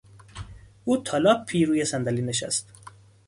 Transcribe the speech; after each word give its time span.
او 0.83 0.97
تالاپی 1.03 1.65
روی 1.65 1.85
صندلی 1.85 2.21
نشست. 2.21 2.67